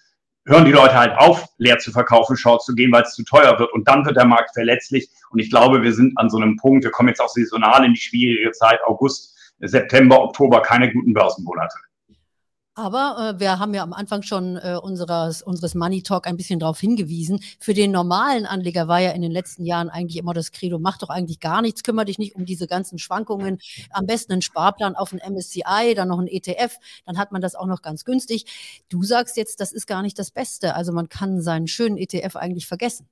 hören 0.46 0.64
die 0.64 0.72
Leute 0.72 0.94
halt 0.94 1.16
auf, 1.18 1.46
leer 1.58 1.78
zu 1.78 1.90
verkaufen, 1.90 2.36
Short 2.36 2.62
zu 2.62 2.74
gehen, 2.74 2.92
weil 2.92 3.02
es 3.02 3.14
zu 3.14 3.24
teuer 3.24 3.58
wird 3.58 3.72
und 3.72 3.88
dann 3.88 4.04
wird 4.06 4.16
der 4.16 4.26
Markt 4.26 4.50
verletzlich 4.54 5.08
und 5.30 5.40
ich 5.40 5.50
glaube, 5.50 5.82
wir 5.82 5.92
sind 5.92 6.16
an 6.18 6.30
so 6.30 6.36
einem 6.36 6.56
Punkt, 6.56 6.84
wir 6.84 6.90
kommen 6.90 7.08
jetzt 7.08 7.20
auch 7.20 7.28
saisonal 7.28 7.84
in 7.84 7.94
die 7.94 8.00
schwierige 8.00 8.52
Zeit, 8.52 8.78
August, 8.86 9.36
September, 9.58 10.20
Oktober, 10.20 10.62
keine 10.62 10.92
guten 10.92 11.12
Börsenmonate. 11.12 11.76
Aber 12.78 13.34
äh, 13.36 13.40
wir 13.40 13.58
haben 13.58 13.72
ja 13.72 13.82
am 13.82 13.94
Anfang 13.94 14.22
schon 14.22 14.56
äh, 14.56 14.76
unseres, 14.80 15.40
unseres 15.40 15.74
Money 15.74 16.02
Talk 16.02 16.26
ein 16.26 16.36
bisschen 16.36 16.60
darauf 16.60 16.78
hingewiesen. 16.78 17.40
Für 17.58 17.72
den 17.72 17.90
normalen 17.90 18.44
Anleger 18.44 18.86
war 18.86 19.00
ja 19.00 19.12
in 19.12 19.22
den 19.22 19.32
letzten 19.32 19.64
Jahren 19.64 19.88
eigentlich 19.88 20.18
immer 20.18 20.34
das 20.34 20.52
Credo, 20.52 20.78
mach 20.78 20.98
doch 20.98 21.08
eigentlich 21.08 21.40
gar 21.40 21.62
nichts, 21.62 21.82
kümmere 21.82 22.04
dich 22.04 22.18
nicht 22.18 22.34
um 22.34 22.44
diese 22.44 22.66
ganzen 22.66 22.98
Schwankungen. 22.98 23.60
Am 23.90 24.04
besten 24.04 24.32
einen 24.32 24.42
Sparplan 24.42 24.94
auf 24.94 25.14
ein 25.14 25.22
MSCI, 25.26 25.94
dann 25.96 26.08
noch 26.08 26.18
ein 26.18 26.28
ETF, 26.28 26.76
dann 27.06 27.16
hat 27.16 27.32
man 27.32 27.40
das 27.40 27.54
auch 27.54 27.66
noch 27.66 27.80
ganz 27.80 28.04
günstig. 28.04 28.44
Du 28.90 29.04
sagst 29.04 29.38
jetzt, 29.38 29.58
das 29.60 29.72
ist 29.72 29.86
gar 29.86 30.02
nicht 30.02 30.18
das 30.18 30.30
Beste. 30.30 30.74
Also 30.74 30.92
man 30.92 31.08
kann 31.08 31.40
seinen 31.40 31.68
schönen 31.68 31.96
ETF 31.96 32.36
eigentlich 32.36 32.66
vergessen. 32.66 33.08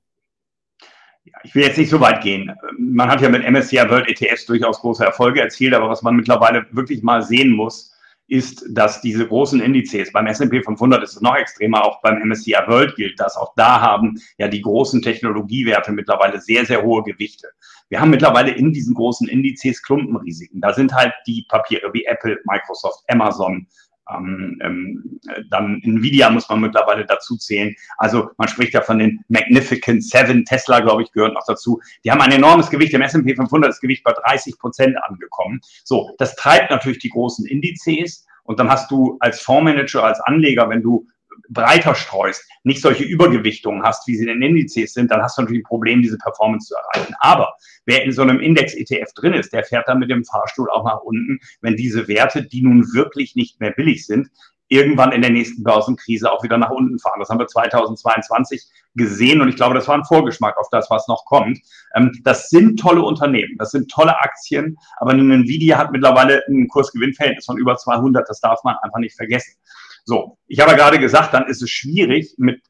Ja, 1.23 1.33
ich 1.41 1.55
will 1.55 1.63
jetzt 1.63 1.79
nicht 1.79 1.89
so 1.89 1.99
weit 1.99 2.21
gehen. 2.21 2.53
Man 2.77 3.09
hat 3.09 3.19
ja 3.19 3.29
mit 3.29 3.43
MSCI 3.43 3.77
World 3.89 4.07
ETFs 4.07 4.45
durchaus 4.45 4.79
große 4.79 5.03
Erfolge 5.03 5.41
erzielt, 5.41 5.73
aber 5.73 5.89
was 5.89 6.03
man 6.03 6.15
mittlerweile 6.15 6.67
wirklich 6.69 7.01
mal 7.01 7.23
sehen 7.23 7.49
muss, 7.49 7.94
ist, 8.27 8.65
dass 8.69 9.01
diese 9.01 9.27
großen 9.27 9.61
Indizes, 9.61 10.11
beim 10.11 10.27
S&P 10.27 10.61
500 10.63 11.03
ist 11.03 11.15
es 11.15 11.21
noch 11.21 11.35
extremer, 11.35 11.83
auch 11.85 12.01
beim 12.01 12.21
MSCI 12.27 12.55
World 12.67 12.95
gilt 12.95 13.19
das, 13.19 13.37
auch 13.37 13.53
da 13.55 13.79
haben 13.79 14.19
ja 14.37 14.47
die 14.47 14.61
großen 14.61 15.01
Technologiewerte 15.01 15.91
mittlerweile 15.91 16.41
sehr, 16.41 16.65
sehr 16.65 16.83
hohe 16.83 17.03
Gewichte. 17.03 17.47
Wir 17.89 18.01
haben 18.01 18.09
mittlerweile 18.09 18.51
in 18.51 18.73
diesen 18.73 18.95
großen 18.95 19.27
Indizes 19.27 19.81
Klumpenrisiken. 19.83 20.59
Da 20.59 20.73
sind 20.73 20.93
halt 20.93 21.13
die 21.27 21.45
Papiere 21.49 21.93
wie 21.93 22.05
Apple, 22.05 22.39
Microsoft, 22.45 23.03
Amazon, 23.07 23.67
ähm, 24.13 24.59
ähm, 24.63 25.19
dann 25.49 25.81
Nvidia 25.83 26.29
muss 26.29 26.47
man 26.49 26.61
mittlerweile 26.61 27.05
dazu 27.05 27.37
zählen. 27.37 27.75
Also 27.97 28.29
man 28.37 28.47
spricht 28.47 28.73
ja 28.73 28.81
von 28.81 28.99
den 28.99 29.23
Magnificent 29.27 30.03
Seven. 30.03 30.45
Tesla, 30.45 30.79
glaube 30.79 31.03
ich, 31.03 31.11
gehört 31.11 31.33
noch 31.33 31.45
dazu. 31.47 31.79
Die 32.03 32.11
haben 32.11 32.21
ein 32.21 32.31
enormes 32.31 32.69
Gewicht. 32.69 32.93
Im 32.93 33.01
S&P 33.01 33.35
500 33.35 33.69
ist 33.69 33.81
Gewicht 33.81 34.03
bei 34.03 34.13
30 34.13 34.57
Prozent 34.59 34.95
angekommen. 35.03 35.59
So, 35.83 36.13
das 36.17 36.35
treibt 36.35 36.71
natürlich 36.71 36.99
die 36.99 37.09
großen 37.09 37.45
Indizes. 37.45 38.25
Und 38.43 38.59
dann 38.59 38.69
hast 38.69 38.91
du 38.91 39.17
als 39.21 39.41
Fondsmanager, 39.41 40.03
als 40.03 40.19
Anleger, 40.21 40.69
wenn 40.69 40.83
du 40.83 41.07
breiter 41.49 41.95
streust, 41.95 42.43
nicht 42.63 42.81
solche 42.81 43.03
Übergewichtungen 43.03 43.83
hast, 43.83 44.07
wie 44.07 44.15
sie 44.15 44.23
in 44.23 44.39
den 44.39 44.41
Indizes 44.41 44.93
sind, 44.93 45.11
dann 45.11 45.21
hast 45.21 45.37
du 45.37 45.41
natürlich 45.41 45.61
ein 45.61 45.67
Problem, 45.67 46.01
diese 46.01 46.17
Performance 46.17 46.67
zu 46.67 46.75
erreichen. 46.75 47.15
Aber 47.19 47.53
wer 47.85 48.03
in 48.03 48.11
so 48.11 48.21
einem 48.21 48.39
Index-ETF 48.39 49.13
drin 49.13 49.33
ist, 49.33 49.53
der 49.53 49.63
fährt 49.63 49.87
dann 49.87 49.99
mit 49.99 50.09
dem 50.09 50.25
Fahrstuhl 50.25 50.69
auch 50.69 50.83
nach 50.85 51.01
unten, 51.01 51.39
wenn 51.61 51.75
diese 51.75 52.07
Werte, 52.07 52.43
die 52.43 52.61
nun 52.61 52.93
wirklich 52.93 53.35
nicht 53.35 53.59
mehr 53.59 53.71
billig 53.71 54.05
sind, 54.05 54.29
irgendwann 54.67 55.11
in 55.11 55.21
der 55.21 55.31
nächsten 55.31 55.63
Börsenkrise 55.63 56.31
auch 56.31 56.43
wieder 56.43 56.57
nach 56.57 56.71
unten 56.71 56.97
fahren. 56.99 57.19
Das 57.19 57.29
haben 57.29 57.39
wir 57.39 57.47
2022 57.47 58.63
gesehen 58.95 59.41
und 59.41 59.49
ich 59.49 59.55
glaube, 59.55 59.75
das 59.75 59.87
war 59.87 59.95
ein 59.95 60.05
Vorgeschmack 60.05 60.57
auf 60.57 60.67
das, 60.71 60.89
was 60.89 61.07
noch 61.07 61.25
kommt. 61.25 61.59
Ähm, 61.95 62.11
das 62.23 62.49
sind 62.49 62.79
tolle 62.79 63.03
Unternehmen, 63.03 63.57
das 63.57 63.71
sind 63.71 63.91
tolle 63.91 64.19
Aktien, 64.19 64.77
aber 64.97 65.11
eine 65.11 65.33
Nvidia 65.33 65.77
hat 65.77 65.91
mittlerweile 65.91 66.43
ein 66.47 66.67
Kursgewinnverhältnis 66.67 67.45
von 67.45 67.57
über 67.57 67.77
200, 67.77 68.27
das 68.27 68.39
darf 68.39 68.63
man 68.63 68.75
einfach 68.81 68.99
nicht 68.99 69.15
vergessen. 69.15 69.55
So, 70.05 70.37
ich 70.47 70.59
habe 70.59 70.71
ja 70.71 70.77
gerade 70.77 70.99
gesagt, 70.99 71.33
dann 71.33 71.47
ist 71.47 71.63
es 71.63 71.69
schwierig 71.69 72.35
mit 72.37 72.61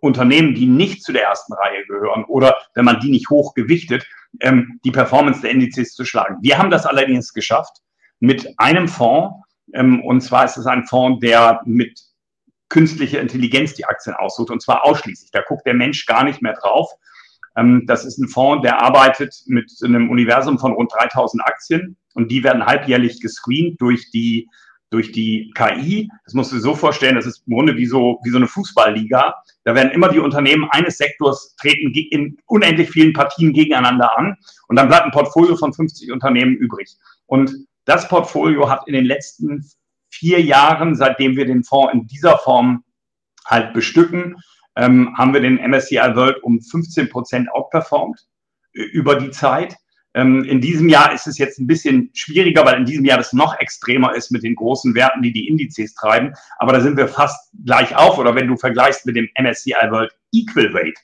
Unternehmen, 0.00 0.54
die 0.54 0.66
nicht 0.66 1.02
zu 1.02 1.12
der 1.12 1.22
ersten 1.22 1.54
Reihe 1.54 1.86
gehören 1.86 2.24
oder 2.24 2.56
wenn 2.74 2.84
man 2.84 3.00
die 3.00 3.10
nicht 3.10 3.30
hoch 3.30 3.54
gewichtet, 3.54 4.06
ähm, 4.40 4.80
die 4.84 4.90
Performance 4.90 5.40
der 5.40 5.50
Indizes 5.50 5.94
zu 5.94 6.04
schlagen. 6.04 6.38
Wir 6.42 6.58
haben 6.58 6.70
das 6.70 6.84
allerdings 6.84 7.32
geschafft 7.32 7.78
mit 8.18 8.58
einem 8.58 8.88
Fonds, 8.88 9.36
ähm, 9.72 10.04
und 10.04 10.20
zwar 10.20 10.44
ist 10.44 10.56
es 10.56 10.66
ein 10.66 10.86
Fonds, 10.86 11.20
der 11.20 11.60
mit 11.64 12.00
künstlicher 12.68 13.20
Intelligenz 13.20 13.74
die 13.74 13.84
Aktien 13.84 14.16
aussucht 14.16 14.50
und 14.50 14.60
zwar 14.60 14.84
ausschließlich. 14.84 15.30
Da 15.30 15.42
guckt 15.42 15.66
der 15.66 15.74
Mensch 15.74 16.04
gar 16.06 16.24
nicht 16.24 16.42
mehr 16.42 16.54
drauf. 16.54 16.90
Ähm, 17.56 17.84
das 17.86 18.04
ist 18.04 18.18
ein 18.18 18.28
Fonds, 18.28 18.62
der 18.62 18.82
arbeitet 18.82 19.34
mit 19.46 19.72
einem 19.84 20.10
Universum 20.10 20.58
von 20.58 20.72
rund 20.72 20.92
3000 20.92 21.44
Aktien 21.44 21.96
und 22.14 22.30
die 22.30 22.42
werden 22.42 22.66
halbjährlich 22.66 23.20
gescreent 23.20 23.80
durch 23.80 24.10
die 24.10 24.48
durch 24.96 25.12
die 25.12 25.52
KI. 25.54 26.10
Das 26.24 26.32
musst 26.32 26.52
du 26.52 26.56
dir 26.56 26.62
so 26.62 26.74
vorstellen, 26.74 27.16
das 27.16 27.26
ist 27.26 27.42
im 27.46 27.52
Grunde 27.52 27.76
wie 27.76 27.84
so, 27.84 28.18
wie 28.24 28.30
so 28.30 28.38
eine 28.38 28.46
Fußballliga. 28.46 29.34
Da 29.64 29.74
werden 29.74 29.92
immer 29.92 30.08
die 30.08 30.20
Unternehmen 30.20 30.66
eines 30.70 30.96
Sektors 30.96 31.54
treten 31.60 31.92
in 31.92 32.38
unendlich 32.46 32.88
vielen 32.88 33.12
Partien 33.12 33.52
gegeneinander 33.52 34.16
an 34.16 34.38
und 34.68 34.76
dann 34.76 34.88
bleibt 34.88 35.04
ein 35.04 35.10
Portfolio 35.10 35.54
von 35.54 35.74
50 35.74 36.10
Unternehmen 36.10 36.56
übrig. 36.56 36.96
Und 37.26 37.52
das 37.84 38.08
Portfolio 38.08 38.70
hat 38.70 38.88
in 38.88 38.94
den 38.94 39.04
letzten 39.04 39.68
vier 40.08 40.40
Jahren, 40.40 40.94
seitdem 40.94 41.36
wir 41.36 41.44
den 41.44 41.62
Fonds 41.62 41.92
in 41.92 42.06
dieser 42.06 42.38
Form 42.38 42.82
halt 43.44 43.74
bestücken, 43.74 44.36
ähm, 44.76 45.14
haben 45.18 45.34
wir 45.34 45.42
den 45.42 45.58
MSCI 45.58 46.14
World 46.14 46.42
um 46.42 46.62
15 46.62 47.10
Prozent 47.10 47.52
outperformed 47.52 48.18
über 48.72 49.16
die 49.16 49.30
Zeit. 49.30 49.76
Ähm, 50.16 50.44
in 50.44 50.62
diesem 50.62 50.88
Jahr 50.88 51.12
ist 51.12 51.26
es 51.26 51.36
jetzt 51.36 51.58
ein 51.58 51.66
bisschen 51.66 52.10
schwieriger, 52.14 52.64
weil 52.64 52.78
in 52.78 52.86
diesem 52.86 53.04
Jahr 53.04 53.18
das 53.18 53.34
noch 53.34 53.58
extremer 53.60 54.14
ist 54.14 54.32
mit 54.32 54.42
den 54.42 54.54
großen 54.54 54.94
Werten, 54.94 55.20
die 55.20 55.32
die 55.32 55.46
Indizes 55.46 55.94
treiben. 55.94 56.32
Aber 56.58 56.72
da 56.72 56.80
sind 56.80 56.96
wir 56.96 57.06
fast 57.06 57.52
gleich 57.66 57.94
auf. 57.94 58.16
Oder 58.16 58.34
wenn 58.34 58.48
du 58.48 58.56
vergleichst 58.56 59.04
mit 59.04 59.14
dem 59.14 59.28
MSCI 59.38 59.74
World 59.90 60.10
Equal 60.32 60.72
Weight, 60.72 60.98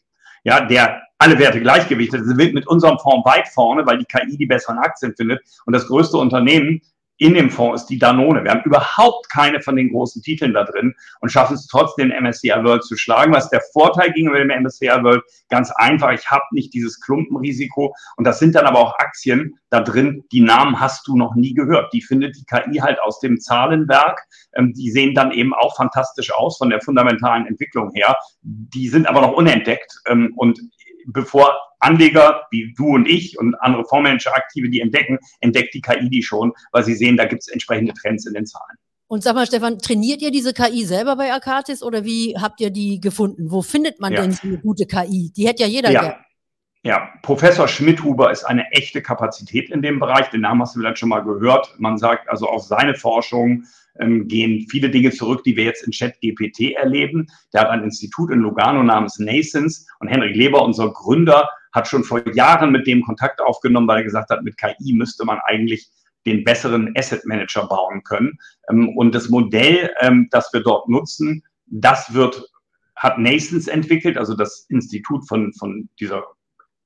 ja, 0.44 0.64
der 0.64 1.02
alle 1.18 1.38
Werte 1.38 1.60
gleichgewichtet 1.60 2.24
sind, 2.24 2.54
mit 2.54 2.66
unserem 2.66 2.98
Fonds 2.98 3.28
weit 3.28 3.48
vorne, 3.48 3.86
weil 3.86 3.98
die 3.98 4.06
KI 4.06 4.36
die 4.38 4.46
besseren 4.46 4.78
Aktien 4.78 5.14
findet. 5.14 5.40
Und 5.66 5.74
das 5.74 5.86
größte 5.86 6.16
Unternehmen 6.16 6.80
in 7.22 7.34
dem 7.34 7.50
Fonds 7.50 7.82
ist 7.82 7.88
die 7.88 7.98
Danone. 7.98 8.42
Wir 8.42 8.50
haben 8.50 8.62
überhaupt 8.64 9.30
keine 9.30 9.60
von 9.60 9.76
den 9.76 9.90
großen 9.90 10.22
Titeln 10.22 10.52
da 10.54 10.64
drin 10.64 10.92
und 11.20 11.30
schaffen 11.30 11.54
es 11.54 11.68
trotzdem, 11.68 12.08
MSCI 12.08 12.50
World 12.64 12.82
zu 12.82 12.96
schlagen. 12.96 13.32
Was 13.32 13.48
der 13.48 13.62
Vorteil 13.72 14.12
gegenüber 14.12 14.38
dem 14.38 14.50
MSCI 14.50 14.88
World? 14.88 15.22
Ganz 15.48 15.70
einfach, 15.76 16.10
ich 16.10 16.28
habe 16.28 16.42
nicht 16.50 16.74
dieses 16.74 17.00
Klumpenrisiko 17.00 17.94
und 18.16 18.26
das 18.26 18.40
sind 18.40 18.56
dann 18.56 18.66
aber 18.66 18.80
auch 18.80 18.98
Aktien 18.98 19.54
da 19.70 19.80
drin, 19.80 20.24
die 20.32 20.40
Namen 20.40 20.80
hast 20.80 21.06
du 21.06 21.16
noch 21.16 21.36
nie 21.36 21.54
gehört. 21.54 21.92
Die 21.92 22.02
findet 22.02 22.36
die 22.36 22.44
KI 22.44 22.78
halt 22.78 23.00
aus 23.00 23.20
dem 23.20 23.40
Zahlenwerk. 23.40 24.20
Ähm, 24.54 24.74
die 24.74 24.90
sehen 24.90 25.14
dann 25.14 25.30
eben 25.30 25.54
auch 25.54 25.76
fantastisch 25.76 26.34
aus 26.34 26.58
von 26.58 26.70
der 26.70 26.80
fundamentalen 26.80 27.46
Entwicklung 27.46 27.90
her. 27.94 28.16
Die 28.42 28.88
sind 28.88 29.08
aber 29.08 29.20
noch 29.20 29.32
unentdeckt 29.32 29.94
ähm, 30.08 30.32
und 30.36 30.60
bevor 31.06 31.54
Anleger 31.80 32.46
wie 32.50 32.72
du 32.76 32.94
und 32.94 33.08
ich 33.08 33.38
und 33.38 33.54
andere 33.56 33.84
Fondsmanager 33.84 34.34
aktive 34.34 34.70
die 34.70 34.80
entdecken, 34.80 35.18
entdeckt 35.40 35.74
die 35.74 35.80
KI 35.80 36.08
die 36.08 36.22
schon, 36.22 36.52
weil 36.70 36.84
sie 36.84 36.94
sehen, 36.94 37.16
da 37.16 37.24
gibt 37.24 37.42
es 37.42 37.48
entsprechende 37.48 37.92
Trends 37.92 38.26
in 38.26 38.34
den 38.34 38.46
Zahlen. 38.46 38.76
Und 39.08 39.22
sag 39.22 39.34
mal, 39.34 39.46
Stefan, 39.46 39.78
trainiert 39.78 40.22
ihr 40.22 40.30
diese 40.30 40.54
KI 40.54 40.84
selber 40.86 41.16
bei 41.16 41.32
Akatis 41.34 41.82
oder 41.82 42.04
wie 42.04 42.34
habt 42.40 42.60
ihr 42.62 42.70
die 42.70 42.98
gefunden? 42.98 43.50
Wo 43.50 43.60
findet 43.60 44.00
man 44.00 44.12
ja. 44.12 44.22
denn 44.22 44.32
so 44.32 44.46
eine 44.46 44.58
gute 44.58 44.86
KI? 44.86 45.30
Die 45.36 45.46
hätte 45.46 45.64
ja 45.64 45.68
jeder 45.68 45.90
ja. 45.90 46.00
Gern. 46.00 46.14
Ja, 46.84 47.10
Professor 47.22 47.68
Schmidhuber 47.68 48.32
ist 48.32 48.42
eine 48.44 48.70
echte 48.72 49.02
Kapazität 49.02 49.70
in 49.70 49.82
dem 49.82 50.00
Bereich. 50.00 50.30
Den 50.30 50.40
Namen 50.40 50.62
hast 50.62 50.74
du 50.74 50.80
vielleicht 50.80 50.98
schon 50.98 51.10
mal 51.10 51.20
gehört. 51.20 51.74
Man 51.78 51.96
sagt 51.98 52.28
also 52.28 52.48
auf 52.48 52.62
seine 52.62 52.94
Forschung 52.94 53.64
ähm, 53.98 54.28
gehen 54.28 54.66
viele 54.70 54.90
Dinge 54.90 55.10
zurück, 55.10 55.44
die 55.44 55.56
wir 55.56 55.64
jetzt 55.64 55.84
in 55.86 55.92
ChatGPT 55.92 56.72
erleben. 56.74 57.26
Der 57.52 57.62
hat 57.62 57.70
ein 57.70 57.84
Institut 57.84 58.30
in 58.30 58.40
Lugano 58.40 58.82
namens 58.82 59.18
Nascens 59.18 59.86
und 60.00 60.08
Henrik 60.08 60.36
Leber, 60.36 60.64
unser 60.64 60.92
Gründer, 60.92 61.48
hat 61.72 61.88
schon 61.88 62.04
vor 62.04 62.22
Jahren 62.34 62.70
mit 62.70 62.86
dem 62.86 63.02
Kontakt 63.02 63.40
aufgenommen, 63.40 63.88
weil 63.88 63.98
er 63.98 64.04
gesagt 64.04 64.30
hat, 64.30 64.42
mit 64.42 64.58
KI 64.58 64.92
müsste 64.92 65.24
man 65.24 65.38
eigentlich 65.44 65.88
den 66.26 66.44
besseren 66.44 66.92
Asset 66.96 67.24
Manager 67.26 67.66
bauen 67.66 68.02
können. 68.04 68.38
Ähm, 68.70 68.96
und 68.96 69.14
das 69.14 69.28
Modell, 69.28 69.90
ähm, 70.00 70.28
das 70.30 70.52
wir 70.52 70.62
dort 70.62 70.88
nutzen, 70.88 71.42
das 71.66 72.12
wird, 72.14 72.44
hat 72.96 73.18
Nascens 73.18 73.68
entwickelt, 73.68 74.16
also 74.16 74.34
das 74.34 74.66
Institut 74.68 75.26
von, 75.26 75.52
von 75.54 75.88
dieser 75.98 76.22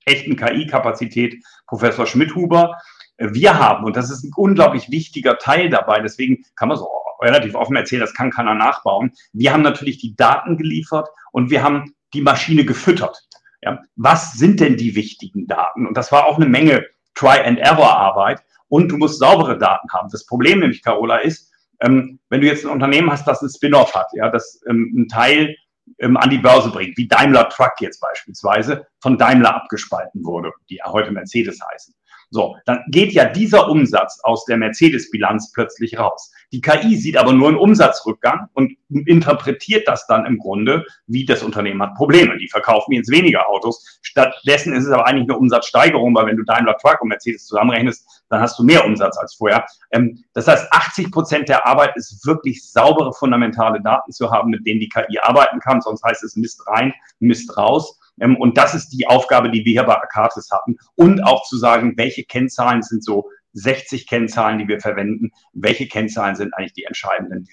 echten 0.07 0.37
KI-Kapazität, 0.37 1.43
Professor 1.67 2.07
Schmidhuber. 2.07 2.77
Wir 3.19 3.59
haben, 3.59 3.85
und 3.85 3.97
das 3.97 4.11
ist 4.11 4.25
ein 4.25 4.33
unglaublich 4.37 4.91
wichtiger 4.91 5.39
Teil 5.39 5.71
dabei, 5.71 6.01
deswegen 6.01 6.45
kann 6.55 6.69
man 6.69 6.77
so 6.77 6.89
relativ 7.23 7.55
offen 7.55 7.77
erzählen, 7.77 8.01
das 8.01 8.15
kann 8.15 8.31
keiner 8.31 8.55
nachbauen. 8.55 9.13
Wir 9.33 9.53
haben 9.53 9.63
natürlich 9.63 9.99
die 9.99 10.15
Daten 10.17 10.57
geliefert 10.57 11.09
und 11.33 11.51
wir 11.51 11.63
haben 11.63 11.95
die 12.13 12.21
Maschine 12.21 12.65
gefüttert. 12.65 13.27
Ja, 13.63 13.83
was 13.97 14.35
sind 14.35 14.61
denn 14.61 14.77
die 14.77 14.95
wichtigen 14.95 15.47
Daten? 15.47 15.87
Und 15.87 15.97
das 15.97 16.13
war 16.13 16.27
auch 16.27 16.37
eine 16.37 16.47
Menge 16.47 16.87
Try-and-Error-Arbeit. 17.15 18.43
Und 18.69 18.89
du 18.89 18.97
musst 18.97 19.19
saubere 19.19 19.59
Daten 19.59 19.89
haben. 19.93 20.09
Das 20.11 20.27
Problem 20.27 20.61
nämlich, 20.61 20.83
Carola, 20.83 21.19
ist, 21.19 21.53
ähm, 21.81 22.19
wenn 22.31 22.41
du 22.41 22.47
jetzt 22.47 22.65
ein 22.65 22.71
Unternehmen 22.71 23.11
hast, 23.11 23.27
das 23.27 23.43
ein 23.43 23.49
Spin-off 23.49 23.95
hat, 23.95 24.09
ja, 24.15 24.29
das 24.29 24.61
ähm, 24.69 24.93
einen 24.95 25.09
Teil 25.09 25.57
ähm, 25.99 26.17
an 26.17 26.31
die 26.31 26.39
Börse 26.39 26.71
bringt, 26.71 26.97
wie 26.97 27.07
Daimler 27.07 27.49
Truck 27.49 27.73
jetzt 27.81 28.01
beispielsweise 28.01 28.87
von 29.01 29.19
Daimler 29.19 29.55
abgespalten 29.55 30.25
wurde, 30.25 30.53
die 30.69 30.77
ja 30.77 30.87
heute 30.87 31.13
Mercedes 31.13 31.61
heißen. 31.73 31.95
So, 32.31 32.57
dann 32.67 32.81
geht 32.89 33.13
ja 33.13 33.27
dieser 33.27 33.69
Umsatz 33.69 34.21
aus 34.23 34.45
der 34.47 34.57
Mercedes-Bilanz 34.57 35.53
plötzlich 35.53 35.99
raus. 35.99 36.33
Die 36.53 36.61
KI 36.61 36.97
sieht 36.97 37.17
aber 37.17 37.33
nur 37.33 37.49
einen 37.49 37.57
Umsatzrückgang 37.57 38.49
und 38.53 38.73
interpretiert 38.89 39.87
das 39.87 40.07
dann 40.07 40.27
im 40.27 40.39
Grunde, 40.39 40.85
wie 41.07 41.25
das 41.25 41.43
Unternehmen 41.43 41.83
hat 41.83 41.95
Probleme. 41.95 42.37
Die 42.39 42.49
verkaufen 42.49 42.93
jetzt 42.93 43.11
weniger 43.11 43.49
Autos. 43.49 43.99
Stattdessen 44.03 44.75
ist 44.75 44.87
es 44.87 44.91
aber 44.91 45.07
eigentlich 45.07 45.29
eine 45.29 45.39
Umsatzsteigerung, 45.39 46.15
weil 46.15 46.27
wenn 46.27 46.37
du 46.37 46.45
Daimler 46.45 46.77
Truck 46.79 47.01
und 47.01 47.09
Mercedes 47.09 47.47
zusammenrechnest, 47.47 48.25
dann 48.29 48.41
hast 48.41 48.59
du 48.59 48.65
mehr 48.65 48.85
Umsatz 48.85 49.17
als 49.19 49.35
vorher. 49.35 49.65
Ähm, 49.93 50.25
das 50.35 50.49
heißt, 50.49 50.73
80 50.73 51.13
Prozent 51.13 51.49
der 51.49 51.67
Arbeit 51.67 51.97
ist 51.97 52.27
wirklich 52.27 52.69
saubere, 52.69 53.13
fundamentale 53.13 53.81
Daten 53.81 54.13
zu 54.13 54.31
haben, 54.31 54.51
mit 54.51 54.67
denen 54.67 54.81
die 54.81 54.89
KI 54.89 55.19
arbeiten 55.21 55.61
kann. 55.61 55.81
Sonst 55.81 56.03
heißt 56.05 56.25
es 56.25 56.37
Mist 56.37 56.63
rein, 56.67 56.93
Mist 57.21 57.57
raus. 57.57 57.99
Ähm, 58.21 58.37
und 58.37 58.57
das 58.57 58.75
ist 58.75 58.91
die 58.91 59.07
Aufgabe, 59.07 59.51
die 59.51 59.65
wir 59.65 59.73
hier 59.73 59.85
bei 59.85 59.97
Akatis 59.97 60.51
hatten. 60.53 60.77
Und 60.95 61.23
auch 61.23 61.45
zu 61.45 61.57
sagen, 61.57 61.95
welche 61.97 62.25
Kennzahlen 62.25 62.83
sind 62.83 63.05
so 63.05 63.29
60 63.53 64.07
Kennzahlen, 64.07 64.59
die 64.59 64.69
wir 64.69 64.81
verwenden, 64.81 65.31
welche 65.53 65.89
Kennzahlen 65.89 66.37
sind 66.37 66.55
eigentlich 66.55 66.75
die 66.75 66.85
entscheidenden, 66.85 67.45
die, 67.45 67.53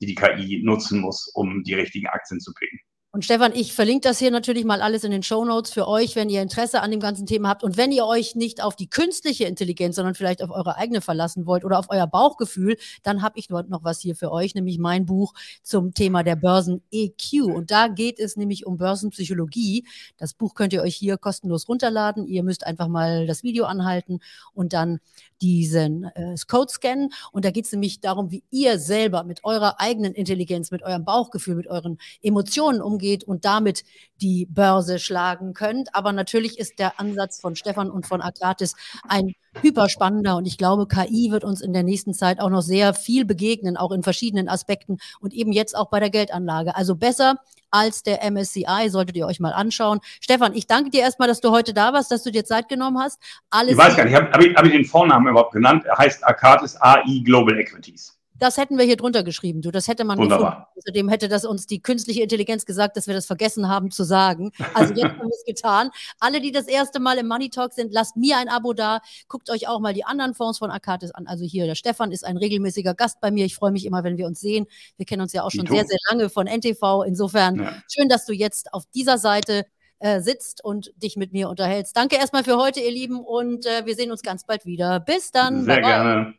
die 0.00 0.06
die 0.06 0.14
KI 0.14 0.62
nutzen 0.62 1.00
muss, 1.00 1.30
um 1.34 1.62
die 1.62 1.74
richtigen 1.74 2.06
Aktien 2.06 2.40
zu 2.40 2.52
picken. 2.52 2.80
Und 3.10 3.24
Stefan, 3.24 3.52
ich 3.54 3.72
verlinke 3.72 4.06
das 4.06 4.18
hier 4.18 4.30
natürlich 4.30 4.66
mal 4.66 4.82
alles 4.82 5.02
in 5.02 5.10
den 5.10 5.22
Show 5.22 5.42
Notes 5.42 5.72
für 5.72 5.88
euch, 5.88 6.14
wenn 6.14 6.28
ihr 6.28 6.42
Interesse 6.42 6.82
an 6.82 6.90
dem 6.90 7.00
ganzen 7.00 7.24
Thema 7.24 7.48
habt. 7.48 7.64
Und 7.64 7.78
wenn 7.78 7.90
ihr 7.90 8.04
euch 8.04 8.34
nicht 8.34 8.62
auf 8.62 8.76
die 8.76 8.90
künstliche 8.90 9.46
Intelligenz, 9.46 9.96
sondern 9.96 10.14
vielleicht 10.14 10.42
auf 10.42 10.50
eure 10.50 10.76
eigene 10.76 11.00
verlassen 11.00 11.46
wollt 11.46 11.64
oder 11.64 11.78
auf 11.78 11.86
euer 11.88 12.06
Bauchgefühl, 12.06 12.76
dann 13.02 13.22
habe 13.22 13.38
ich 13.38 13.48
noch 13.48 13.82
was 13.82 14.00
hier 14.00 14.14
für 14.14 14.30
euch, 14.30 14.54
nämlich 14.54 14.78
mein 14.78 15.06
Buch 15.06 15.32
zum 15.62 15.94
Thema 15.94 16.22
der 16.22 16.36
Börsen 16.36 16.82
EQ. 16.90 17.44
Und 17.46 17.70
da 17.70 17.88
geht 17.88 18.20
es 18.20 18.36
nämlich 18.36 18.66
um 18.66 18.76
Börsenpsychologie. 18.76 19.86
Das 20.18 20.34
Buch 20.34 20.54
könnt 20.54 20.74
ihr 20.74 20.82
euch 20.82 20.94
hier 20.94 21.16
kostenlos 21.16 21.66
runterladen. 21.66 22.26
Ihr 22.26 22.42
müsst 22.42 22.66
einfach 22.66 22.88
mal 22.88 23.26
das 23.26 23.42
Video 23.42 23.64
anhalten 23.64 24.20
und 24.52 24.74
dann 24.74 25.00
diesen 25.40 26.04
äh, 26.14 26.34
Code 26.46 26.70
scannen. 26.70 27.10
Und 27.32 27.46
da 27.46 27.52
geht 27.52 27.64
es 27.64 27.72
nämlich 27.72 28.00
darum, 28.00 28.30
wie 28.30 28.44
ihr 28.50 28.78
selber 28.78 29.24
mit 29.24 29.44
eurer 29.44 29.80
eigenen 29.80 30.12
Intelligenz, 30.12 30.70
mit 30.70 30.82
eurem 30.82 31.06
Bauchgefühl, 31.06 31.54
mit 31.54 31.68
euren 31.68 31.96
Emotionen 32.20 32.82
umgeht 32.82 32.97
und 33.26 33.44
damit 33.44 33.84
die 34.20 34.46
Börse 34.46 34.98
schlagen 34.98 35.54
könnt. 35.54 35.94
Aber 35.94 36.12
natürlich 36.12 36.58
ist 36.58 36.78
der 36.78 36.98
Ansatz 36.98 37.40
von 37.40 37.56
Stefan 37.56 37.90
und 37.90 38.06
von 38.06 38.20
Akratis 38.20 38.74
ein 39.08 39.32
hyperspannender 39.62 40.36
und 40.36 40.46
ich 40.46 40.58
glaube, 40.58 40.86
KI 40.86 41.30
wird 41.30 41.44
uns 41.44 41.60
in 41.60 41.72
der 41.72 41.82
nächsten 41.82 42.14
Zeit 42.14 42.40
auch 42.40 42.50
noch 42.50 42.62
sehr 42.62 42.94
viel 42.94 43.24
begegnen, 43.24 43.76
auch 43.76 43.92
in 43.92 44.02
verschiedenen 44.02 44.48
Aspekten 44.48 44.98
und 45.20 45.32
eben 45.32 45.52
jetzt 45.52 45.76
auch 45.76 45.90
bei 45.90 46.00
der 46.00 46.10
Geldanlage. 46.10 46.76
Also 46.76 46.94
besser 46.94 47.36
als 47.70 48.02
der 48.02 48.22
MSCI, 48.30 48.88
solltet 48.88 49.16
ihr 49.16 49.26
euch 49.26 49.40
mal 49.40 49.52
anschauen. 49.52 50.00
Stefan, 50.20 50.54
ich 50.54 50.66
danke 50.66 50.90
dir 50.90 51.00
erstmal, 51.00 51.28
dass 51.28 51.40
du 51.40 51.50
heute 51.50 51.74
da 51.74 51.92
warst, 51.92 52.10
dass 52.10 52.22
du 52.22 52.30
dir 52.30 52.44
Zeit 52.44 52.68
genommen 52.68 52.98
hast. 52.98 53.20
Alles 53.50 53.72
ich 53.72 53.78
weiß 53.78 53.96
gar 53.96 54.04
nicht, 54.04 54.14
habe 54.14 54.30
hab 54.30 54.42
ich, 54.42 54.54
hab 54.54 54.64
ich 54.64 54.72
den 54.72 54.84
Vornamen 54.84 55.28
überhaupt 55.28 55.52
genannt? 55.52 55.84
Er 55.84 55.98
heißt 55.98 56.26
Akatis 56.26 56.80
AI 56.80 57.20
Global 57.24 57.58
Equities. 57.58 58.17
Das 58.38 58.56
hätten 58.56 58.78
wir 58.78 58.84
hier 58.84 58.96
drunter 58.96 59.22
geschrieben, 59.22 59.62
du. 59.62 59.70
Das 59.70 59.88
hätte 59.88 60.04
man 60.04 60.18
Wunderbar. 60.18 60.50
gefunden. 60.50 60.78
Außerdem 60.78 61.08
hätte 61.08 61.28
das 61.28 61.44
uns 61.44 61.66
die 61.66 61.80
künstliche 61.82 62.22
Intelligenz 62.22 62.64
gesagt, 62.64 62.96
dass 62.96 63.06
wir 63.06 63.14
das 63.14 63.26
vergessen 63.26 63.68
haben 63.68 63.90
zu 63.90 64.04
sagen. 64.04 64.52
Also 64.74 64.94
jetzt 64.94 65.04
haben 65.04 65.28
wir 65.28 65.34
es 65.34 65.44
getan. 65.44 65.90
Alle, 66.20 66.40
die 66.40 66.52
das 66.52 66.66
erste 66.66 67.00
Mal 67.00 67.18
im 67.18 67.28
Money 67.28 67.50
Talk 67.50 67.72
sind, 67.72 67.92
lasst 67.92 68.16
mir 68.16 68.38
ein 68.38 68.48
Abo 68.48 68.72
da. 68.72 69.00
Guckt 69.28 69.50
euch 69.50 69.68
auch 69.68 69.80
mal 69.80 69.92
die 69.92 70.04
anderen 70.04 70.34
Fonds 70.34 70.58
von 70.58 70.70
Akatis 70.70 71.10
an. 71.10 71.26
Also 71.26 71.44
hier, 71.44 71.66
der 71.66 71.74
Stefan 71.74 72.12
ist 72.12 72.24
ein 72.24 72.36
regelmäßiger 72.36 72.94
Gast 72.94 73.20
bei 73.20 73.30
mir. 73.30 73.44
Ich 73.44 73.56
freue 73.56 73.72
mich 73.72 73.84
immer, 73.84 74.04
wenn 74.04 74.16
wir 74.16 74.26
uns 74.26 74.40
sehen. 74.40 74.66
Wir 74.96 75.06
kennen 75.06 75.22
uns 75.22 75.32
ja 75.32 75.42
auch 75.42 75.50
schon 75.50 75.66
sehr, 75.66 75.84
sehr 75.84 75.98
lange 76.10 76.30
von 76.30 76.46
NTV. 76.46 77.02
Insofern 77.06 77.56
ja. 77.56 77.82
schön, 77.92 78.08
dass 78.08 78.24
du 78.24 78.32
jetzt 78.32 78.72
auf 78.72 78.84
dieser 78.94 79.18
Seite 79.18 79.66
äh, 79.98 80.20
sitzt 80.20 80.64
und 80.64 80.92
dich 80.96 81.16
mit 81.16 81.32
mir 81.32 81.48
unterhältst. 81.48 81.96
Danke 81.96 82.16
erstmal 82.16 82.44
für 82.44 82.56
heute, 82.56 82.80
ihr 82.80 82.92
Lieben, 82.92 83.20
und 83.20 83.66
äh, 83.66 83.84
wir 83.84 83.96
sehen 83.96 84.10
uns 84.10 84.22
ganz 84.22 84.44
bald 84.44 84.64
wieder. 84.64 85.00
Bis 85.00 85.32
dann. 85.32 85.64
Sehr 85.64 85.76
bye 85.76 85.84
-bye. 85.84 85.86
gerne. 85.86 86.34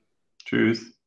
Tschüss. 0.45 0.98